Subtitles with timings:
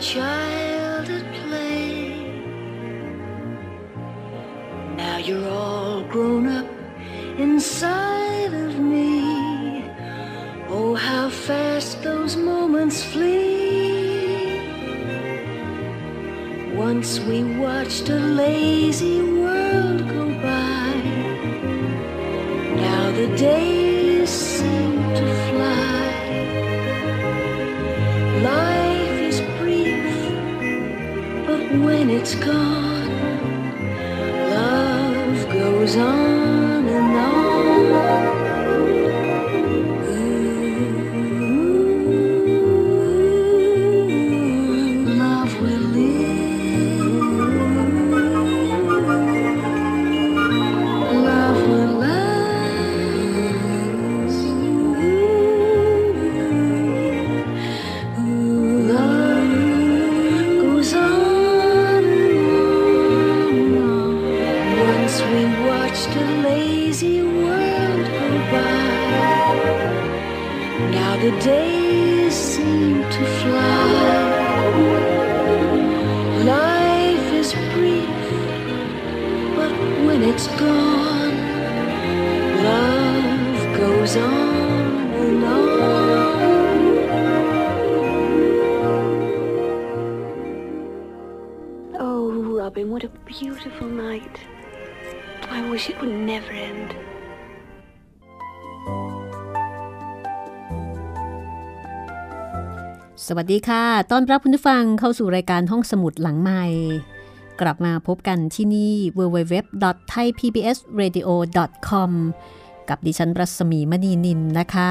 [0.00, 2.32] child at play.
[4.96, 6.66] Now you're all grown up
[7.38, 9.84] inside of me.
[10.70, 14.64] Oh, how fast those moments flee.
[16.74, 19.20] Once we watched a lazy
[103.32, 106.64] สวัสดีค่ะต้อนรับคุณผู้ฟังเข้าสู่รายการห้องสมุดหลังใหม่
[107.60, 112.10] กลับมาพบกันที่นี่ www.thaipbsradio.com
[112.88, 114.90] กับดิฉันรัศมีมณีนินนะคะ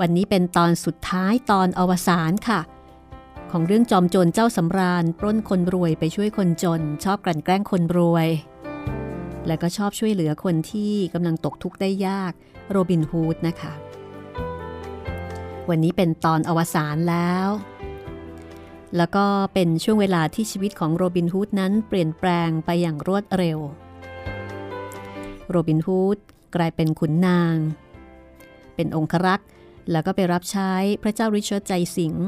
[0.00, 2.60] วันนี้เป็นตอนสุดท้ายตอนอวสานค่ะ
[3.50, 8.28] ของเรื่องจอมโจรเจ้าสำราญ ปล้นคนรวยไปช่วยคนจน ชอบกลั่นแกล้งคนรวย
[9.46, 12.32] และก็ชอบช่วยเหลือคนที่กำลังตกทุกข์ได้ยาก
[12.70, 13.72] โรบินฮูดนะคะ
[15.70, 17.48] วันนี้เป็นตอนอวสานแล้ว
[18.96, 23.58] แล้วก็เป็นช่วงเวลาที่ชีวิตของโรบินฮูดนั้นเปลี่ยนแปลงไปอย่างรวดเร็ว
[25.50, 26.18] โรบินฮูด
[26.54, 27.56] กลายเป็นขุนนาง
[28.74, 29.48] เป็นองครักษ์
[29.90, 30.72] แล้วก็ไปรับใช้
[31.02, 32.24] พระเจ้าริชาร์ดใจสิงห์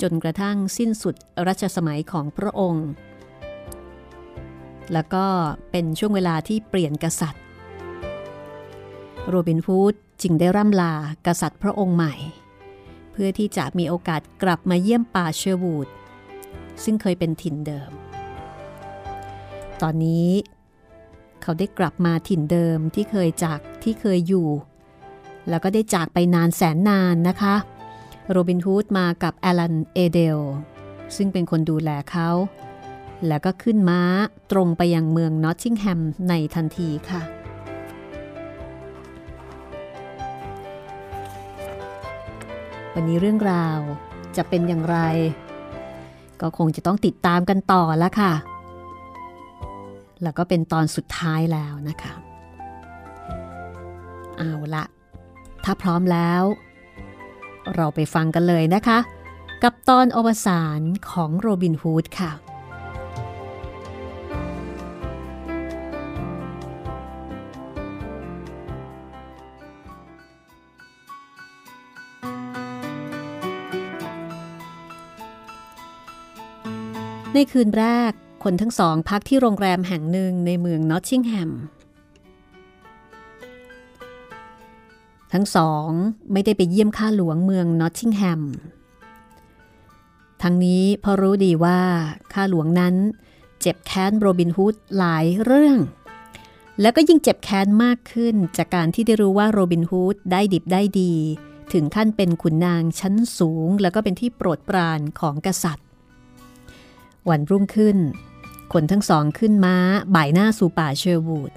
[0.00, 1.14] จนกระทั่งสิ้นสุด
[1.46, 2.88] รัชสมัยของพระองค์
[4.92, 5.26] แล้วก็
[5.70, 7.42] เป็นช่วงเวลาที่เปลี่ยนกษัตริย์
[9.28, 10.92] โรบินฮูดจึงได้ร่ำลา
[11.26, 12.14] กษัตริย์พระองค์ใหม่
[13.20, 15.88] เพื่อที่จะมีโอกาสกลับมาเยี่ยมป่าเชอร์วูด
[16.84, 17.90] ซึ่งเคยเป็นถิ่นเดิม
[19.82, 20.28] ตอนนี้
[21.42, 24.48] เขาได้กลับมาถิ่นเดิมที่เคยจากที่เคยอยู่
[25.48, 27.54] แล้วก็ได้จากไปนานแสนนานนะคะ
[28.30, 30.38] โรบินฮูดมากับแอลันเอเดล
[31.16, 32.30] ซึ่งเป็นคนดูแลเขา
[33.26, 34.02] แล้วก็ขึ้นม้า
[34.52, 37.37] ตรงไปยังเมืองนอตติงแฮมในทันทีค่ะ
[42.94, 43.78] วันนี้เรื่องราว
[44.36, 44.98] จะเป็นอย่างไร
[46.40, 48.32] ก็คงจะต้องติดตามกันต่อแล้วค่ะ
[50.22, 52.12] แล้วก็เป็นตอนสุดท้ายแล้วนะคะ
[54.38, 54.84] เอาละ
[55.64, 56.42] ถ้าพร้อมแล้ว
[57.74, 58.98] เราไปฟังกันเลยนะคะ
[59.62, 62.30] กับตอนอวสานของโรบินฮูดค่ะ
[77.40, 78.12] ในคืนแรก
[78.44, 81.50] คนทั้งสองพักที่โรงแรมแห่งหนึ่งในเมืองนอตติงแฮม
[85.32, 85.88] ทั้งสอง
[86.32, 88.42] ไม่ได้ไปเยี่ยมข้าหลวงเมืองนอตติงแฮม
[90.42, 91.80] ทั้งนี้เพราะรู้ดีว่า
[92.32, 92.94] ข้าหลวงนั้น
[93.60, 95.78] เจ็บแค้นโรบินฮูดหลายเรื่อง
[96.80, 101.12] แล้วก็ยิ่งเจ็บแค้นมากขึ้นจากการที่ได้รู้ว่าโรบินฮูดได้ดิบได้ดี
[101.72, 105.87] ถึงขั้นเป็นขุนนางชั้นสูง แล้วก็เป็นที่โปรดปรานของกษัตริย์
[107.30, 107.98] วันรุ่งขึ้น
[108.72, 109.76] คนทั้งสองขึ้นม้า
[110.14, 111.52] บ่ายหน้าสู่ป่าเชอร์วูด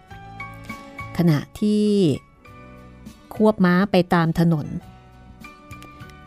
[1.18, 1.88] ขณะที่
[3.34, 4.68] ควบม้าไปตามถนน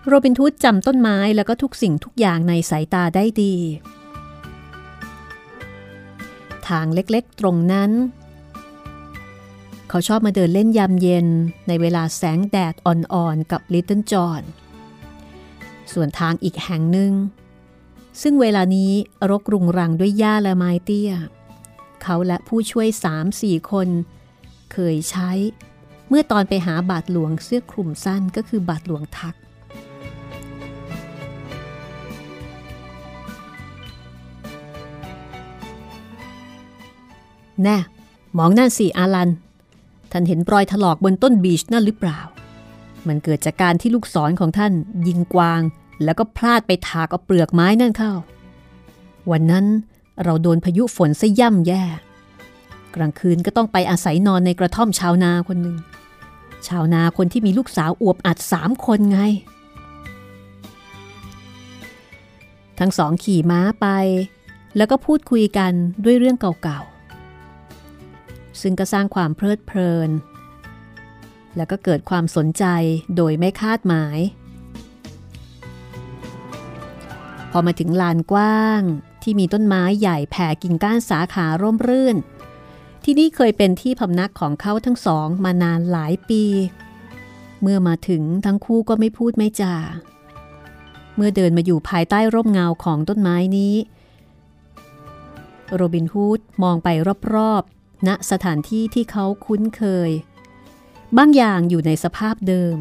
[0.06, 3.54] โรบินทูดจำต้นไม้แล้วก็ทุกสิ่งทุกอย่างในสายตาได้ดี
[6.68, 7.90] ทางเล็กๆตรงนั้น
[9.88, 11.26] เขาชอบมาเดินเล่นยามเย็น
[11.68, 14.42] ในเวลาแสงแดดอ่อนๆกับลิตเติ้ลจอห์น
[15.92, 17.12] ส่วนทางอีกแห่งหนึ่ง
[18.22, 18.92] ซึ่งเวลานี้
[19.30, 21.12] รกรุงรังด้วยหญ้าและไม้เตี้ย
[22.02, 23.88] เขาและผู้ช่วยสามสี่คน
[24.72, 25.30] เคยใช้
[26.08, 29.34] เมื่อตอนไปหาบาทหลวงเสื้อคลุมสั้นก็คือบาทหลวงทัก
[37.62, 37.78] แน่
[38.38, 39.30] มองนั่นสิอาลัน
[40.12, 42.20] ท่านเห็นรอยถลอกบนต้นบีชนั่นหรือเปล่า
[43.06, 44.72] มันเกิดจากการที่ลูกศรของท่าน
[45.08, 45.60] ยิงกวาง
[46.04, 48.12] แล้วก็พลาดไปถากเอาเปลือกไม้นั่นเข้า
[49.30, 49.66] วันนั้น
[50.24, 51.82] เราโดนพายุฝนซะย่ำแย่
[52.94, 55.76] กลางคืนก็ต้องไปอาศัยนอนในกระท่อมชาวนาคนหนึ่ง
[56.68, 59.20] ชาวนาคนที่มีลูกสาวอวบอัดสามคนไง
[62.78, 63.86] ทั้งสองขี่ม้าไป
[64.76, 65.72] แล้วก็พูดคุยกัน
[66.04, 70.10] ด้วยเรื่องเก่าๆ ซึ่งก็สร้างความเพลิดเพลิน
[71.56, 72.64] แล้วก็เกิดความสนใจ
[73.16, 74.18] โดยไม่คาดหมาย
[77.56, 78.82] พอมาถึงลานกว้าง
[79.22, 82.16] ที่มีต้นไม้ใหญ่แผ่กิ่งก้านสาขาร่มรื่น
[83.04, 86.44] ที่นี่เคยเป็นที่พำนักของเขาทั้งสองมานานหลายปี
[87.62, 89.76] เมื่อมาถึงทั้งคู่ก็ไม่พูดไม่จา
[91.16, 93.74] เมื่อเดินมาอยู่ภายใต้ร่มเงาของต้นไม้นี้
[95.74, 96.88] โรบินฮูดมองไป
[97.34, 100.10] รอบๆณสถานที่ที่เขาคุ้นเคย
[101.16, 102.78] บางอย่างอยู่ในสภาพเดิม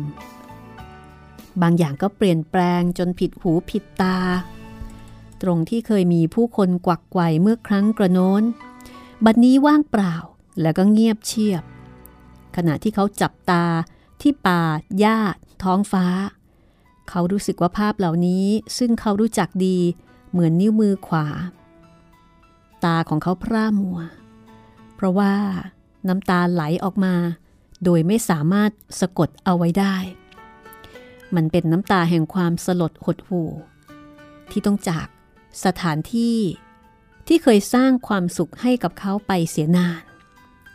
[1.61, 4.17] บางอย่างก็เปลี่ยนแปลงจนผิดหูผิดตา
[5.43, 8.43] ตรงที่เคยมีผู้คนกวักไกวเมื่อครั้งกระโน้น
[9.25, 10.15] บัดนนี้ว่างเปล่า
[10.61, 11.63] แล้วก็เงียบเชียบ
[12.55, 13.63] ขณะที่เขาจับตา
[14.21, 14.61] ที่ป่า
[14.99, 15.17] หญ้า
[15.63, 16.05] ท้องฟ้า
[17.09, 18.45] เขารู้สึกว่าภาพเหล่านี้
[18.77, 19.77] ซึ่งเขารู้จักดี
[20.31, 21.27] เหมือนนิ้วมือขวา
[22.85, 23.99] ตาของเขาพร่ามัว
[24.95, 25.33] เพราะว่า
[26.07, 27.15] น้ำตาไหลออกมา
[27.83, 29.95] โดยไม่สามารถสะกดเอาไว้ได้
[31.35, 33.49] มันเป็นน้ำตาแห่งความสลดหดหู่
[34.51, 35.07] ที่ต้องจาก
[35.65, 36.38] สถานที่
[37.27, 40.01] ที่เคยสร้างความสุขให้กับเขาไปเสียนาน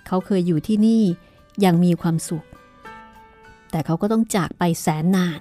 [0.07, 1.03] เขาเคยอยู่ที่นี่
[1.61, 2.47] อย่างมีความสุข
[3.71, 5.41] แต่เขาก็ต้องจากไปแสนนาน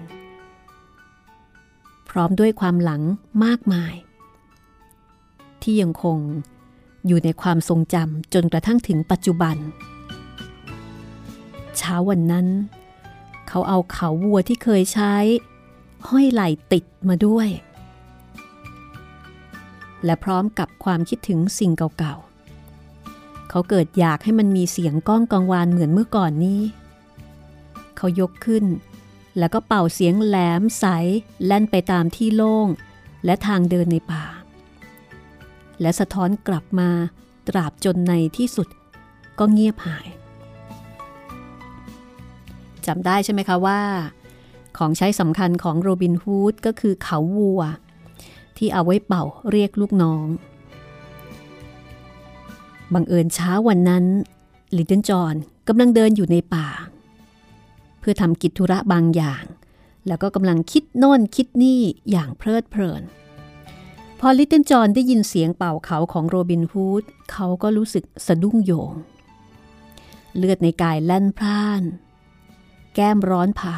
[2.10, 3.02] พร้อมด้วยความหลัง
[3.46, 3.94] มากมาย
[5.62, 6.18] ที่ยังคง
[7.08, 9.58] อยู่ในความทรงจำจนกระทั่งถึงปัจจุบัน
[11.78, 12.48] เช้าวันนั้น
[13.48, 15.16] เขาเอาเขาวัวที่เคยใช้
[16.10, 17.48] ห้อยไหล่ติดมาด้วย
[20.06, 26.62] และพร้อมกับความคิดถึงสิ่งเก่าๆ เขาเกิดอยากให้มันมีเสียงก้องกังวานเหมือนเมื่อก่อนนี้
[27.98, 28.66] เขายกขึ้น
[29.38, 30.86] แล้วก็เป่าเสียงแหลมใส
[31.46, 32.68] แล่นไปตามที่โล่ง
[33.26, 34.26] และทางเดินในป่า
[35.82, 36.90] และสะท้อนกลับมา
[37.48, 38.68] ตราบจนในที่สุด
[39.40, 40.08] ก็เงียบหาย
[42.88, 43.82] จำได้ใช่ไหมคะว่า
[44.78, 47.62] ของใช้สำคัญของโรบินฮูดก็คือเขาวัว
[48.58, 50.26] ที่เอาไว้เป่าเรียกลูกน้อง
[52.94, 54.06] บังเอิญเช้าวันนั้น
[54.78, 55.36] ลิตเติ้ลจอน
[55.68, 56.68] กำลังเดินอยู่ในป่า
[58.00, 59.44] เพื่อทำกิจธุระบางอย่าง
[60.08, 61.82] แล้วก็กำลังคิดโน่นคิดนี่
[62.12, 63.04] อย่างเพลิดเพลิน
[64.20, 68.94] พอลิตเติ้ลจอนได้ยินเสียงเป่าเขาของโรบินฮูดเขาก็รู้สึกสะดุ้งโยง
[70.38, 71.84] เลือดในกายแล่นพร่าน
[72.96, 73.78] แก้มร้อนเผา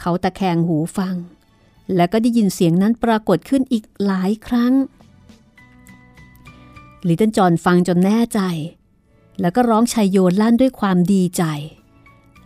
[0.00, 1.14] เขาตะแคงหูฟัง
[1.96, 4.72] แล้วก็ได้ยินเสียงนั้นปรากฏขึ้นอีกหลายครั้ง
[7.06, 8.40] ลิตเติ้ลจอนฟังจนแน่ใจ
[9.40, 11.44] แล้วก็ร้องชัยโยนลั่นด้วยความดีใจ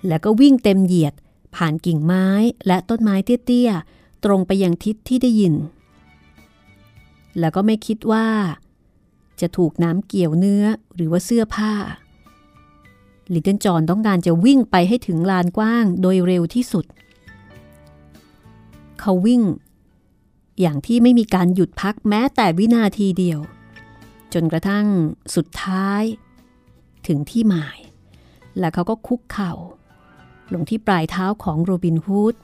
[0.09, 1.15] แล้วก็วิ่งเต็มเหยียด
[1.57, 2.27] ผ่านกิ่งไม้
[2.67, 5.55] และต้นไม้เตี้ยๆ ตรงไปยังทิศที่ได้ยิน
[7.39, 8.27] แล้วก็ไม่คิดว่า
[9.41, 11.73] จะถูกน้ำเกี่ยวเนื้อหรือว่าเสื้อผ้า
[13.33, 19.43] ลิตเติ้ลจอนต้องการจะวิ่งไปให้ถึงลานกว้างโดยเร็วที่สุดเเขาวิ่ง
[20.61, 23.41] อย่างที่ไม่มีการหยุดพักแม้แต่วินาทีเดียว
[24.35, 24.87] จนกระทั่ง
[25.35, 26.03] สุดท้าย
[27.07, 27.79] ถึงที่หมาย
[28.59, 29.53] และเขาก็คุกเข่า
[30.53, 32.35] ลงที่ปลายเท้าของโรบินฮูด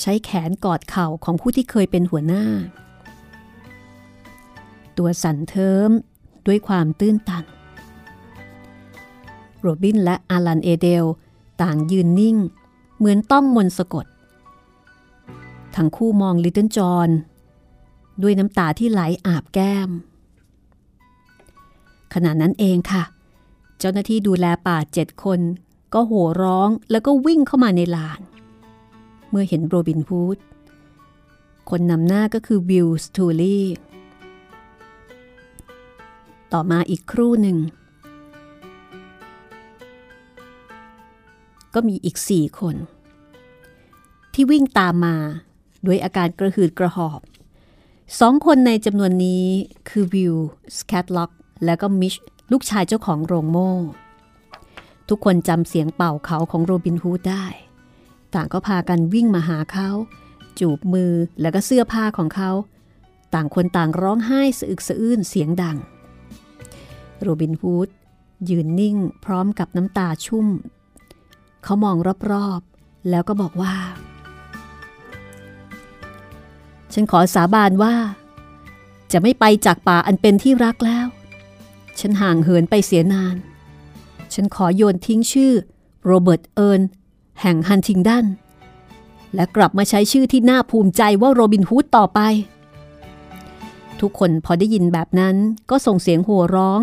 [0.00, 2.44] ใช้แขนกอดเข่าของผู้ที่เคยเป็นหัวหน้า
[4.98, 5.90] ตัวสั่นเทิม
[6.46, 7.44] ด้วยความตื้นตัน
[9.60, 11.04] โรบินและอาลันเอเดล
[11.62, 12.36] ต่างยืนนิ่ง
[13.00, 14.06] เหมือนต้องมนสะกด
[15.76, 17.08] ทั้งคู่มองลิตเติ้ลจอน
[18.22, 19.90] ด้วยน้ำตาที่ไหลอาบแก้ม
[22.14, 23.02] ขณะนั้นเองค่ะ
[23.78, 25.40] เจ้าหน้าที่ดูแลป่าเจ็ดคน
[25.94, 28.20] ก็โห่ร้องแล้วก็วิ่งเข้ามาในลาน
[29.30, 30.38] เมื่อเห็นโรบินฮูด
[31.70, 33.66] คนนำหน้าก็คือวิลสตูลี่
[36.52, 37.58] ต่อมาอีกครู่หนึ่ง
[41.74, 42.76] ก็มีอีกสี่คน
[44.34, 45.16] ที่วิ่งตามมา
[45.86, 47.20] ด้วยอาการกระหืดกระหอบ
[48.20, 49.46] สองคนในจำนวนนี้
[49.88, 50.36] คือวิล
[50.76, 51.30] สแคทล็อก
[51.64, 52.14] และก็มิช
[52.52, 53.72] ลูกชายเจ้าของโรงโม่
[55.08, 57.46] ทุกคนจำเสียงเป่าเขาของโรบินฮูดได้
[58.34, 59.88] ต่างก็พากันวิ่งมาหาเขา
[60.60, 62.50] จูบมือแล้วก็เสื้อผ้าของเขา
[63.34, 65.76] ต่างคนต่างร้องไห้สะอึกสะอื้นเสียงดัง
[67.20, 67.88] โรบินฮูด
[68.48, 70.46] ยืนนิ่งพร้อมกับน้ำตาชุ่ม
[71.64, 71.96] เขามอง
[72.30, 73.74] รอบๆ แล้วก็บอกว่า
[76.92, 77.94] ฉันขอสาบานว่า
[79.12, 81.06] จะไม่ไปจากป่าอันเป็นที่รักแล้ว
[82.00, 83.36] ฉันห่างเหินไปเสียนาน
[84.32, 85.52] ฉันขอโยนทิ้งชื่อ
[86.04, 86.82] โรเบิร์ตเอิร์น
[87.40, 88.26] แห่งฮันทิงดัน
[89.34, 92.20] และกลับมาใช้ชื่อที่น่าภูมิใจว่าโรบินฮูดต่อไป
[94.00, 95.36] ทุกคนพอได้ยินแบบนั้น
[95.70, 96.80] ก็ส่งเสียงโห่ร้อง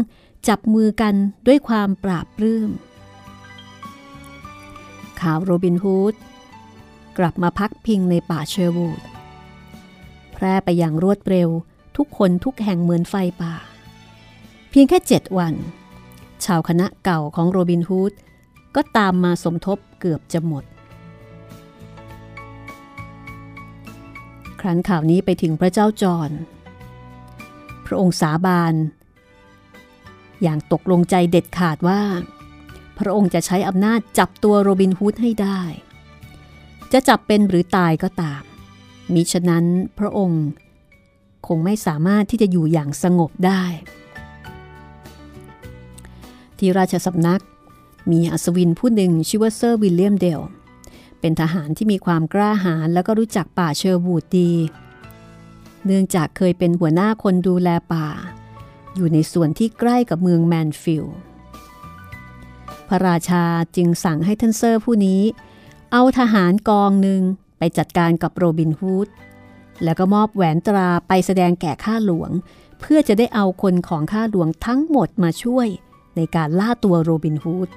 [0.47, 1.13] จับมือกัน
[1.47, 2.69] ด้วยความปลาบปลื้ม
[5.21, 6.13] ข่าวโรบินฮูด
[7.17, 9.01] กลับมาพักพิงในป่าเชอร์วูด
[10.33, 11.49] แพร่ไปอย่างรวดเร็ว
[11.97, 13.55] ทุกคนทุกแห่งเหมือนไฟป่า
[14.69, 15.53] เพียงแค่เจ็ดวัน
[16.45, 18.13] ชาวคณะเก่าของโรบินฮูด
[18.75, 20.63] ก็ตามมาสมทบเกือบจะหมด
[24.59, 26.31] ครั้นข่าวนี้ไปถึงพระเจ้าจอห์น
[27.85, 28.73] พระองค์สาบาน
[30.41, 32.01] อย่างตกลงใจเด็ดขาดว่า
[32.99, 35.61] พระองค์จะใช้อำนาจจับตัวโรบินฮูดให้ได้
[36.91, 38.43] จะจับเป็นหรือตายก็ตาม
[39.13, 39.65] มิฉะนั้น
[39.99, 40.43] พระองค์
[41.47, 43.63] คงไม่สามารถที่จะอยู่อย่างสงบได้
[46.57, 47.41] ที่ราชสำนัก
[48.11, 50.41] มีอัศวินผู้หนึ่งชื่อว่าเซอร์วิลเลียมเดล
[51.19, 54.51] เป็นทหารที่มีความกล้าหาญแล้วก็รู้จักป่าเชอร์วูดดี
[55.85, 58.07] เนื่องจากเคยเป็นหัวหน้าคนดูแลป่า
[58.95, 61.17] อยู่ในส่วนที่ใกล้กับเมืองแมนฟิลด์
[62.87, 63.43] พระราชา
[63.75, 65.21] จึงสั่งให้ท่านเซอร์ผู้นี้
[65.91, 67.21] เอาทหารกองหนึ่ง
[67.57, 69.07] ไปจัดการกับโรบินฮูด
[69.83, 72.31] แล้วก็มอบแหวนตราไปแสดงแก่ข้าหลวง
[72.79, 75.67] เพื่อจะได้เอาคนของข้าหลวงทั้งหมดมาช่วย
[76.15, 77.69] ในการล่าตัวโรบินฮูด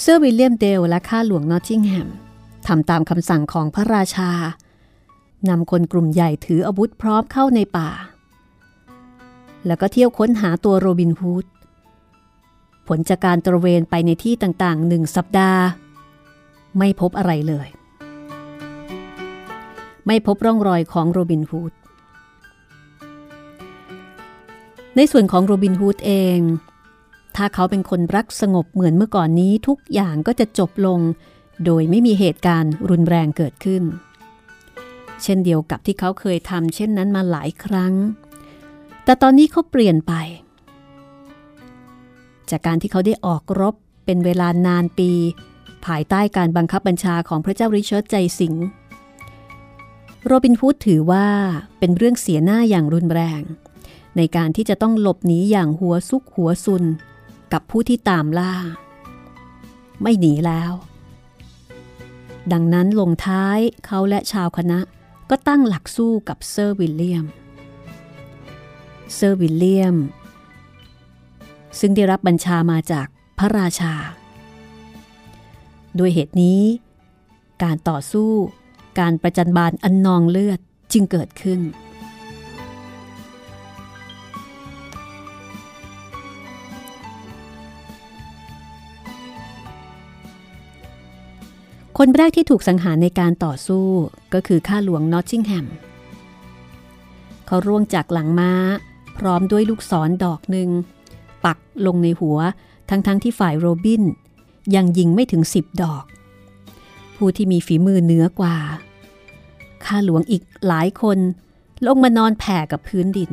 [0.00, 2.08] เซอร์วิลเลียมเดลและข้าหลวงนอตติงแฮม
[2.66, 4.30] ทำตามคำสั่งของพระราชา
[5.48, 7.90] นำคนกลุ่มใหญ่ถืออาวุธพร้อมเข้าในป่า
[9.66, 11.44] แล้วก็เที่ยวค้นหาตัวโรบินฮูด
[12.88, 15.62] ผลจากการตระเวนไปในที่ต่างๆหนึ่งสัปดาห์
[16.78, 17.68] ไม่พบอะไรเลย
[20.06, 21.72] ไม่พบร่องรอยของโรบินฮูด
[24.96, 26.40] ในส่วนของโรบินฮูดเอง
[27.36, 31.00] ถ้าเขาเป็นคนรักสงบเหมือนเมื่อก่อนนี้ทุกอย่างก็จะจบลง
[31.64, 33.82] โดยไม่มีเหตุการณ์รุนแรงเกิดขึ้น
[35.22, 37.94] เช่นเดียวกับที่เขาเคยทำเช่นนั้นมาหลายครั้ง
[39.08, 40.12] แต่ตอนนี้เขาเปลี่ยนไป
[42.50, 43.74] จากการที่เขาได้ออกรบ
[44.04, 45.10] เป็นเวลานานปี
[45.86, 48.64] ภายใต้การบังคับบัญชาของพระเจ้าริชาร์ดใจสิงห์
[50.26, 51.26] โรบินฮูดถือว่า
[51.78, 53.42] เป็นเรื่องเสียหน้าอย่างรุนแรง
[54.16, 56.84] ในการที่จะต้องหลบหนีอย่างหัวซุกหัวซุน
[57.52, 58.54] กับผู้ที่ตามล่า
[60.02, 60.72] ไม่หนีแล้ว
[62.52, 64.80] ดังนั้นลงท้ายเขาและชาวคณะ
[65.30, 67.26] ก็ตั้งหลักสู้กับเซอร์วิลเลียม
[69.14, 69.96] เซอร์วิลเลียม
[71.80, 73.06] ซึ่งได้รับบัญชามาจาก
[73.38, 73.94] พระราชา
[75.98, 76.62] ด้วยเหตุนี้
[77.62, 78.30] การต่อสู้
[79.00, 80.58] การประจันบานอันนองเลือด
[80.92, 81.60] จึงเกิดขึ้น
[91.98, 93.86] คนแรกที่ถูกสังหารในการต่อสู้
[94.34, 95.66] ก็คือข้าหลวงนอตติงแฮม
[97.46, 98.52] เขาร่วงจากหลังม้า
[99.18, 100.68] พร้อมด้วยลูกศรดอกหนึ่ง
[101.44, 102.38] ปักลงในหัว
[102.88, 104.02] ทั้งๆทที่ฝ่ายโรบิน
[104.74, 106.04] ยังยิงไม่ถึงสิบดอก
[107.16, 108.56] ผู้ที่มีฝีมือเหนือกว่า
[109.84, 111.18] ข้าหลวงอีกหลายคน
[111.86, 113.30] ลงมานอนแผ่กับพื้นดิน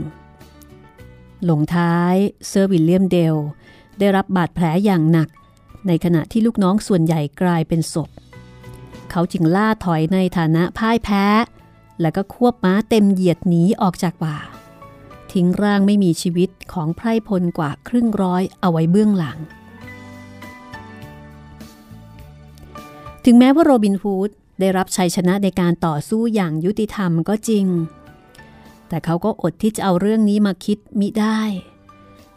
[1.45, 2.15] หลงท้าย
[2.47, 3.35] เซอร์วิลเลียมเดล
[3.99, 5.29] ได้รับบาดแผลอย่างหนัก
[5.87, 8.09] ในขณะที่ลูกน้องส่วนใหญ่กลายเป็นศพ
[9.11, 11.25] เขาจึงล่าถอยในฐานะพ่ายแพ้
[12.01, 14.37] แล้วก็ควบม้าเต็มเหยียดหนีออกจากป่า
[15.35, 19.37] ทิ้งร่างไม่มีชีวิตของไพร่พลกว่าครึ่งร้อยเอาไว้เบื้องหลัง
[23.25, 27.65] ถึงแม้ว่าโรบินฮูดได้รับชัยชนะในการต่อสู้อย่างยุติธรรมก็จริง
[28.87, 31.41] แต่เขาก็อดที่จะเอาเรื่องนี้มาคิดมิได้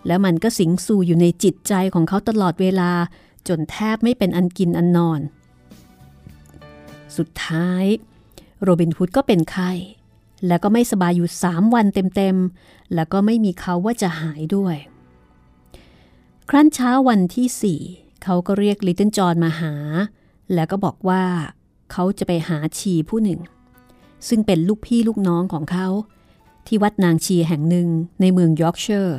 [0.07, 2.93] แล้วมันก็สิงสู่อยู่ในจิตใจของเขาตลอดเวลา
[3.49, 5.21] จนแทบไม่เป็นอันกินอันนอน
[7.17, 7.85] สุดท้าย
[8.63, 9.71] โรบินฮูดก็เป็นไข้
[10.47, 14.77] แล้วก็ไม่สบายอยู่สามวันเต็มๆ แล้วก็ไม่มีเค้าว่าจะหายด้วย
[16.49, 17.81] ครั้นเช้าวันที่สี่
[18.23, 19.75] เขาก็เรียกลิตเติ้ลจอนมาหา
[20.55, 21.25] แล้วก็บอกว่า
[21.93, 23.41] เขาจะไปหาชีผู้หนึ่ง
[24.29, 25.89] ซึ่งเป็นลูกพี่ลูกน้องของเขา
[26.67, 27.89] ที่วัดนางชีแห่งหนึ่ง
[28.21, 29.19] ในเมืองยอร์กเชอร์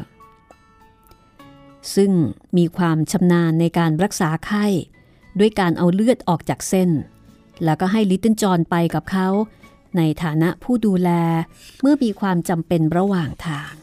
[1.96, 2.12] ซึ่ง
[2.58, 4.66] มีความชำนาญในการรักษาไข้
[5.40, 6.90] ด้วยการเอาเลือดออกจากเส้น
[7.64, 9.28] แล้วก็ให้ลิตเติ้ลจอนไปกับเขา
[9.98, 11.10] ในฐานะผู้ดูแล
[11.82, 13.74] เมื่อมีความจำเป็นระหว่างทาง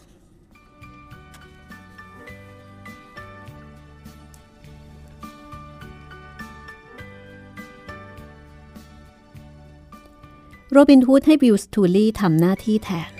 [10.70, 13.12] โรบินฮูดให้บิลสตูลี่ทำหน้าที่แทน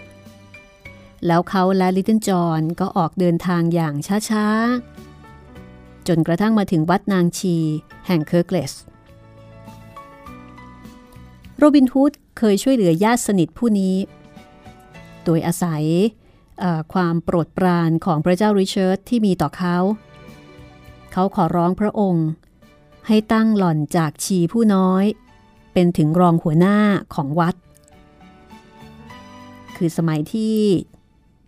[1.26, 3.94] แล้วเขาและลิตเติ้ลจอห์นก็ออกเดินทางอย่าง
[4.30, 7.56] ช้าๆ จนกระทั่งมาถึงวัดนางชี
[8.06, 8.72] แห่งเคิร์กเลส
[11.58, 13.96] โรบินฮูด เคยช่วยเหลือญาติสนิทผู้นี้
[15.24, 15.84] โดยอาศัย
[16.92, 19.76] ความโปรดปรานของพระเจ้าริชาร์ดที่มีต่อเขา
[21.12, 22.26] เขาขอร้องพระองค์
[23.06, 25.04] ให้ตั้งหล่อนจากชีผู้น้อย
[25.72, 26.78] เป็นถึงรองหัวหน้า
[27.14, 27.54] ของวัด
[29.76, 30.58] คือสมัยที่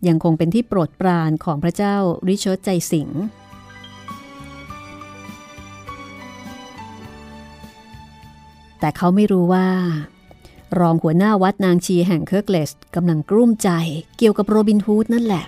[0.07, 1.95] ยังคงเป็นที่โปรดปรานของพระเจ้า
[2.27, 3.09] ริชาร์ดใจสิงห์
[8.79, 9.67] แต่เขาไม่รู้ว่า
[10.79, 13.69] รองหัวหน้าวัดนางชีแห่งเคิร์กเลสกำลังกลุ้มใจ
[14.17, 15.45] เกี่ยวกับโรบินฮูดนั่นแหละ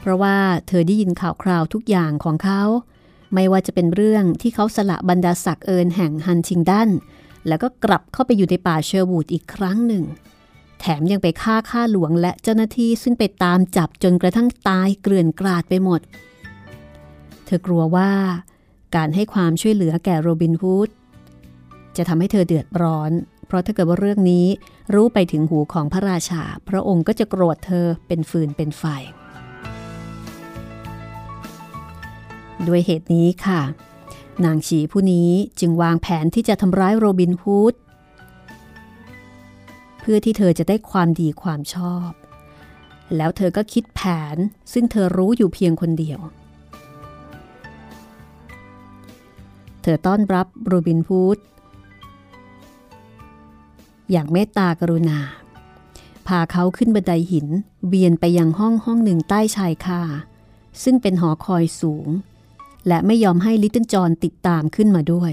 [0.00, 0.36] เพราะว่า
[0.68, 2.62] เธอได้ยินข่าวคราวทุกอย่างของเขา
[3.34, 6.90] ไม่ว่าจะเป็นเรื่องที่เขาสละบรรดาศักดิ์เอิร์ลแห่งฮันติงดัน
[7.48, 10.04] แล้วก็กลับเข้าไปอยู่ในป่าเชอร์วูดอีกครั้งหนึ่ง
[10.80, 16.00] แถมยังไปฆ่าข้าหลวงและเจ้าหน้าที่ซึ่งไปตามจับจนกระทั่งตายเกลื่อนกราดไปหมด
[17.44, 18.10] เธอกลัวว่า
[18.96, 20.88] การให้ความช่วยเหลือแก่โรบินฮูด
[21.96, 23.12] จะทำให้เธอเดือดร้อน
[23.54, 24.46] ราะถ้าเกิดว่าเรื่องนี้
[24.94, 28.84] รู้ไปถึงหูของพระราชา พระองค์ก็จะโกรธเธอเป็นฟืนเป็นไฟ
[32.66, 33.60] ด้วยเหตุนี้ค่ะ
[34.44, 37.74] นางฉีผู้นี้จึงวางแผนที่จะทำร้ายโรบินฮูด
[40.00, 42.10] เพื่อที่เธอจะได้ความดีความชอบ
[43.16, 44.00] แล้วเธอก็คิดแผ
[44.34, 44.36] น
[44.72, 46.20] ซึ่งเธอรู้อยู่เพียงคนเดียว
[49.82, 51.38] เธอต้อนรับโรบินฮูด
[54.10, 55.18] อย่างเมตตากรุณา
[56.26, 57.46] พาเขาขึ้นบันไดหิน
[57.88, 60.02] เวียนไปยังห้องห้องหนึ่งใต้ชายคา
[60.82, 62.08] ซึ่งเป็นหอคอยสูง
[62.88, 65.32] และไม่ยอมให้ลิตเติ้ลจอนติดตามขึ้นมาด้วย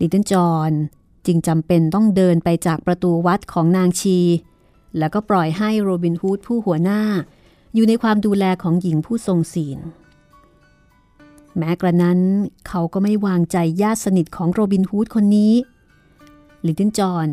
[0.00, 0.70] ลิตเติ้ลจอน
[1.26, 4.18] จึงจำเป็นต้องเดินไปจากประตูวัดของนางชี
[4.98, 7.00] แล้วก็ปล่อยให้โรบินฮูดผู้หัวหน้า
[7.74, 9.78] อยู่ในความดูแลของหญิงผู้ทรงศีล
[11.56, 12.18] แม้กระนั้น
[12.68, 15.52] เขาก็ไม่วางใจญาติสนิทของโรบินฮูดคนนี้
[16.66, 17.28] ลิตเติ้ลจอน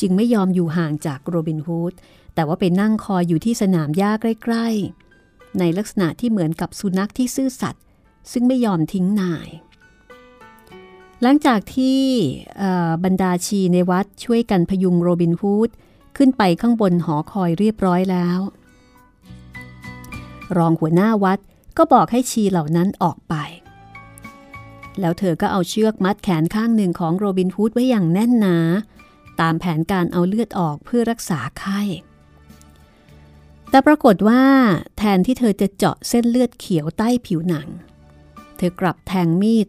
[0.00, 1.92] จึงไม่ยอมอยู่ห่างจากโรบินฮูด
[2.34, 4.66] แต่ว่าไปนั่งคอยอยู่ที่สนามหญ้าใกล้
[5.12, 7.82] ๆ ในลักษณะที่เหมือนกับสุนัขที่ซื่อสัตย์
[8.32, 9.48] ซึ่งไม่ยอมทิ้งนาย
[11.22, 12.00] หลังจากที่
[13.04, 15.70] บรรดาชีในวัดช่วยกันพยุงโรบินฮูด
[16.16, 18.40] ขึ้นไปข้างบนหอคอยเรียบร้อยแล้ว
[20.56, 21.38] รองหัวหน้าวัด
[21.76, 23.34] ก็บอกให้ชีเหล่านั้นออกไป
[25.00, 28.56] แล้วเธอก็เอาเชือกมัดแขนข้างหนึ่งของโรบินฮูดไว้อย่างแน่นหนา
[29.40, 31.80] ตามแผนการเอาเลือดออกเพื่อรักษาไข้
[33.70, 34.42] แต่ปรากฏว่า
[34.96, 37.68] แทนที่เธอจะเจาะเส้นเลือดเขียวใต้ผิวหนัง
[38.56, 39.66] เธอกลับแทงมีด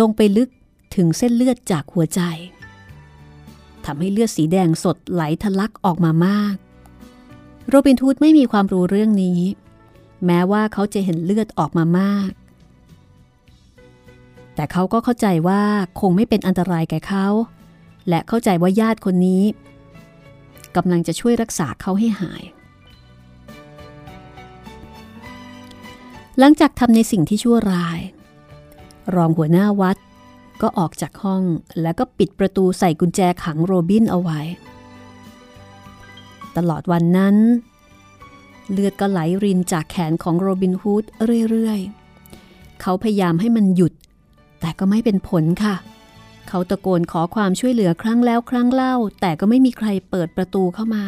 [0.00, 0.50] ลงไปลึก
[0.94, 2.20] ถึงเส้นเลือดจากหัวใจ
[3.84, 6.54] ทำให้เลือดสีแดงสดไหลทะลักออกมามาก
[7.68, 9.40] โรบินทูดไม่มีความรู้เรื่องนี้
[10.26, 12.30] แม้ว่าเขาจะเห็นเลือดออกมามาก
[14.58, 15.62] แต่เขาก็เข้าใจว่า
[16.00, 17.26] คงไม่เป็นอันตรายแก่เขา
[18.08, 19.42] และเข้าใจว่าญาติคนนี้
[20.76, 22.42] กำลังจะช่วยรักษาเขาให้หาย
[26.38, 28.00] หลังจากทำในสิ่งที่ชั่วร้าย
[29.14, 29.96] รองหัวหน้าวัด
[30.62, 31.42] ก็ออกจากห้อง
[31.82, 34.40] แล้วก็ปิดประตูใส่กุญแจขังโรบินเอาไว้
[36.56, 37.36] ตลอดวันนั้น
[38.70, 41.04] เลือดก็ไหลรินจากแขนของโรบินฮูด
[41.50, 43.94] เรื่อยๆ เขาพยายามให้มันหยุด
[44.60, 45.76] แต่ก็ไม่เป็นผลค่ะ
[46.48, 51.04] เขาตะโกนขอความช่วยเหลือครั้งแล้วครั้งเล่า แต่ก็ไม่มีใครเปิดประตูเข้ามา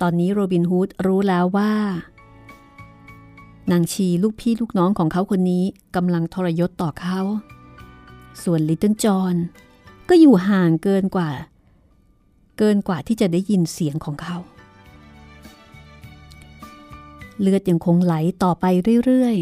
[0.00, 1.72] ตอนนี้โรบินฮูดรู้แล้วว่า
[3.70, 5.64] นางชีลูกพี่ลูกน้องของเขาคนนี้
[5.96, 7.20] กำลังทรยศต่อเขา
[8.42, 9.34] ส่วนลิตเติ้ลจอน
[10.08, 11.30] ก็อยู่ห่างเกินกว่า
[12.58, 14.36] เกินกว่าที่จะได้ยินเสียงของเขา
[17.40, 18.64] เลือดยังคงไหลต่อไป
[19.04, 19.36] เรื่อย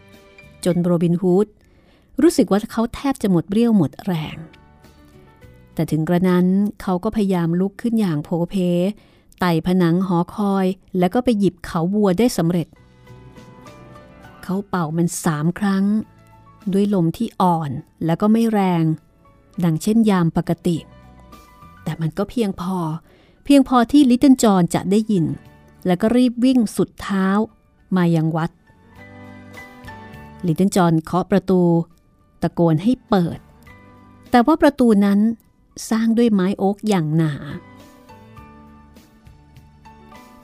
[0.00, 1.46] ๆ จนโรบินฮูด
[2.22, 4.36] รู้สึกว่าเขาแทบจะหมดเรี่ยวหมดแรง
[5.74, 6.46] แต่ถึงกระนั้น
[6.82, 8.54] เขาก็พยายามลุกขึ้นอย่างโผเพ
[9.40, 10.66] ไต่ผนังหอคอย
[10.98, 12.68] แล้วก็ไปหยิบเขาวัวได้สำเร็จ
[14.42, 15.84] เขาเป่ามันสามครั้ง
[16.72, 17.70] ด้วยลมที่อ่อน
[18.04, 18.84] แล้วก็ไม่แรง
[19.64, 20.76] ดังเช่นยามปกติ
[21.82, 22.78] แต่มันก็เพียงพอ
[23.44, 25.24] เพียงพอที่ลิตเติ้ลจอนจะได้ยิน
[25.86, 27.26] แล้วก็รีบวิ่งสุดเท้า
[27.96, 28.50] มายังวัด
[30.46, 31.62] ลิตเติ้ลจอนเคาะประตู
[32.42, 33.38] ตะโกนให้เปิด
[34.30, 35.18] แต่ว่าประตูนั้น
[35.90, 37.32] สร้างด้วยไม้โอ๊กอย่างหนา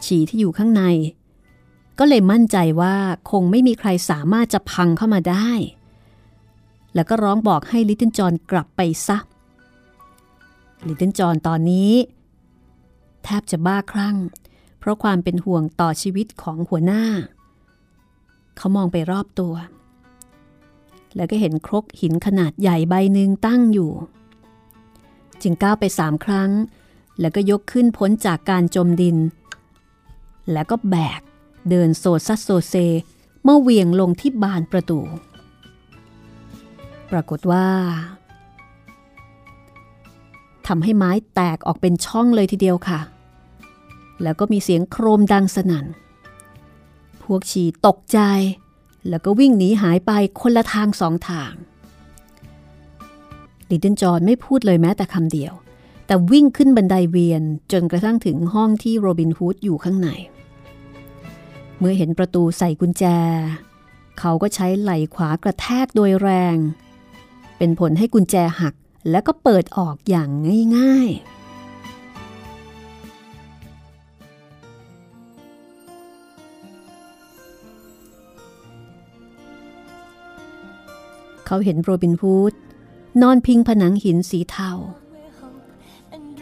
[0.04, 0.82] ฉีที่อยู่ข้างใน
[1.98, 2.94] ก็เลยมั่นใจว่า
[3.30, 5.50] คงไม่มีใครสามารถจะพังเข้ามาได้
[6.94, 9.18] แล้วก็ร้องบอกให้ลิตเติ้ลจอนกลับไปซะ
[10.86, 11.92] ลิตเติ้ลจอนตอนนี้
[13.24, 14.16] แทบจะบ้าคลั่ง
[14.78, 17.04] เพราะความเป็นห่วงต่อชีวิตของหัวหน้า
[18.56, 19.54] เขามองไปรอบตัว
[21.16, 23.90] แล้วก็เห็นครกหินขนาดใหญ่ใบหนึ่งตั้งอยู่
[25.42, 26.50] จึงก้าวไปสามครั้ง
[27.20, 29.16] แล้วก็ยกขึ้นพ้นจากการจมดิน
[30.52, 31.20] แล้วก็แบก
[31.70, 32.74] เดินโซซัสโซเซ
[33.44, 35.00] เมื่อเวียงลงที่บานประตู
[37.10, 37.66] ปรากฏว่า
[40.66, 43.00] ทำให้ไม้แตกออกเป็นช่องเลยทีเดียวค่ะ
[44.22, 45.86] แล้วก็มีเสียงโครมดังสนั่น
[47.22, 48.18] พวกชีตกใจ
[49.08, 51.52] แล้วก็วิ่งหนีหายไปคนละทางสองทาง
[53.70, 55.52] ลิตเติ้ลจอนไม่พูดเลยแม้แต่คำเดียว
[56.06, 60.08] แต่วิ่งขึ้นบันไดเวียนจนกระทั่งถึงห้องที่โรบินฮูดอยู่ข้างใน
[61.78, 63.04] เมื่อเห็นประตูใส่กุญแจ
[64.18, 66.56] เขาก็ใช้ไหล่ขวากระแทกโดยแรง
[67.58, 68.74] เป็นผลให้กุญแจหัก
[69.10, 70.28] แล้วก็เปิดออกอย่าง
[70.76, 71.33] ง่ายๆ
[81.46, 82.52] เขาเห็นโรบินฮูด
[83.22, 84.70] นอนพิงผนังหินสีเทา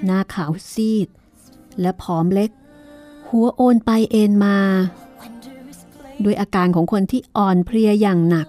[0.04, 1.08] หน้าขาวซีด
[1.80, 2.50] และผอมเล็ก
[3.28, 4.58] หัวโอนไปเอนมา
[6.24, 8.46] ด้วยอาการของคนที่อ่อนเพลียอย่างหนัก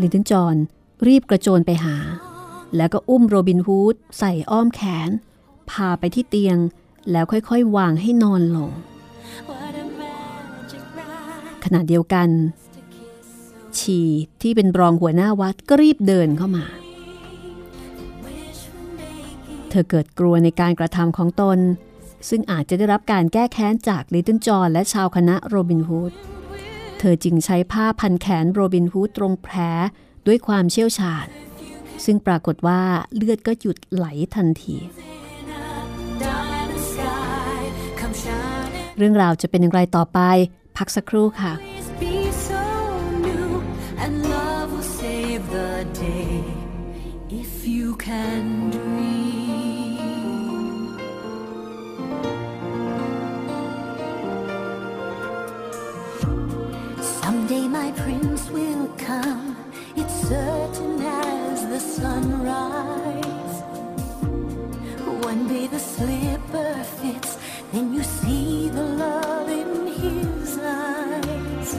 [0.00, 0.56] ลิตเติ้ลจอน
[1.06, 1.96] รีบกระโจนไปหา
[2.76, 5.10] แล้วก็อุ้มโรบินฮูดใส่อ้อมแขน
[5.70, 6.58] พาไปที่เตียง
[7.10, 8.70] แล้วค่อยๆ วางให้นอนลง
[11.64, 12.28] ขณะเดียวกัน
[13.82, 14.00] ชี
[14.42, 16.64] ที่เป็นรองหัวหน้าวัดก็รีบเดินเข้ามา
[19.70, 21.58] เธอเกิดกลัวในการกระทำของตน
[22.28, 26.12] ซึ่งอาจจะได้รับการแก้แค้นจากลิตเติ้ลจอนและชาวคณะโรบินฮูด
[26.98, 29.56] เธอจึงใช้ผ้าพันแขนโรบินฮูดตรงแผล
[30.26, 31.26] ด้วยความเชี่ยวชาญ
[32.04, 32.80] ซึ่งปรากฏว่า
[33.14, 34.76] เลือดก็หยุดไหลทันที
[38.98, 40.18] เรื่องราวจะเป็นอย่างไรต่อไป
[40.76, 41.52] พักสักครู่ค่ะ
[57.46, 59.54] Someday my prince will come,
[59.96, 63.56] it's certain as the sunrise.
[65.22, 67.36] One day the slipper fits,
[67.70, 71.78] then you see the love in his eyes.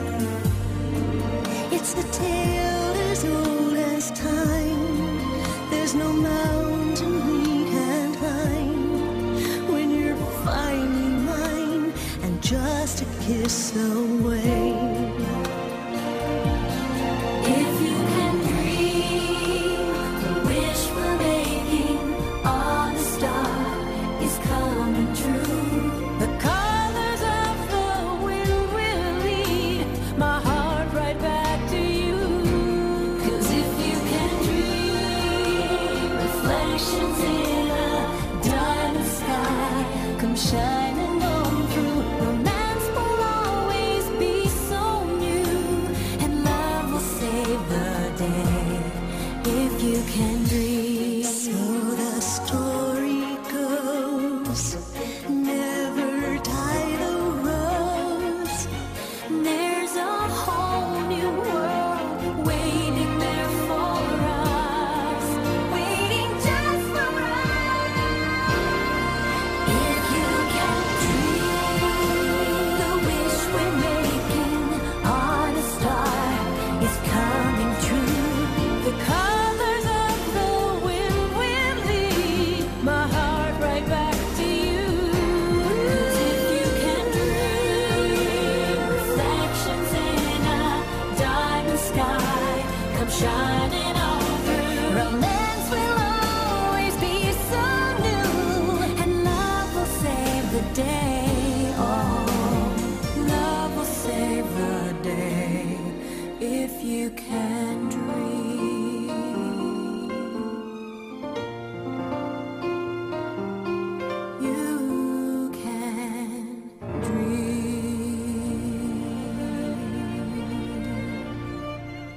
[1.72, 5.70] It's a tale as old as time.
[5.70, 6.55] There's no mountain